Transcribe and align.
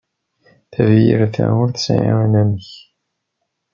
Tafyirt-a 0.73 1.45
ur 1.61 1.69
tesɛi 1.71 2.11
anamek. 2.23 2.69